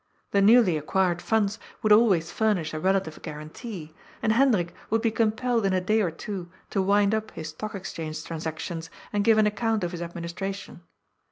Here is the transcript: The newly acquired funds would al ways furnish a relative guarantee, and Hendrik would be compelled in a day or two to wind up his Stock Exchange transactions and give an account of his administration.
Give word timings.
The 0.31 0.41
newly 0.41 0.77
acquired 0.77 1.21
funds 1.21 1.59
would 1.83 1.91
al 1.91 2.07
ways 2.07 2.31
furnish 2.31 2.73
a 2.73 2.79
relative 2.79 3.21
guarantee, 3.21 3.93
and 4.23 4.33
Hendrik 4.33 4.73
would 4.89 5.03
be 5.03 5.11
compelled 5.11 5.63
in 5.63 5.73
a 5.73 5.79
day 5.79 6.01
or 6.01 6.09
two 6.09 6.49
to 6.71 6.81
wind 6.81 7.13
up 7.13 7.29
his 7.29 7.49
Stock 7.49 7.75
Exchange 7.75 8.23
transactions 8.23 8.89
and 9.13 9.23
give 9.23 9.37
an 9.37 9.45
account 9.45 9.83
of 9.83 9.91
his 9.91 10.01
administration. 10.01 10.81